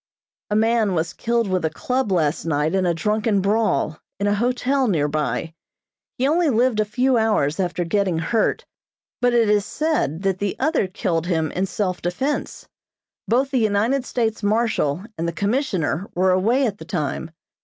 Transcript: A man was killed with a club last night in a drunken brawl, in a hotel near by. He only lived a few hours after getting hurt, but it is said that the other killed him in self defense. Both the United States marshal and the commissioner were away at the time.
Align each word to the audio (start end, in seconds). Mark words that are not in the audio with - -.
A 0.49 0.55
man 0.55 0.95
was 0.95 1.13
killed 1.13 1.47
with 1.47 1.63
a 1.63 1.69
club 1.69 2.11
last 2.11 2.43
night 2.43 2.73
in 2.73 2.87
a 2.87 2.93
drunken 2.95 3.39
brawl, 3.39 3.99
in 4.19 4.25
a 4.25 4.33
hotel 4.33 4.87
near 4.87 5.07
by. 5.07 5.53
He 6.17 6.27
only 6.27 6.49
lived 6.49 6.79
a 6.79 6.85
few 6.85 7.17
hours 7.19 7.59
after 7.59 7.83
getting 7.85 8.17
hurt, 8.17 8.65
but 9.21 9.35
it 9.35 9.47
is 9.47 9.63
said 9.63 10.23
that 10.23 10.39
the 10.39 10.55
other 10.57 10.87
killed 10.87 11.27
him 11.27 11.51
in 11.51 11.67
self 11.67 12.01
defense. 12.01 12.67
Both 13.27 13.51
the 13.51 13.59
United 13.59 14.03
States 14.03 14.41
marshal 14.41 15.03
and 15.19 15.27
the 15.27 15.31
commissioner 15.31 16.09
were 16.15 16.31
away 16.31 16.65
at 16.65 16.79
the 16.79 16.85
time. 16.85 17.29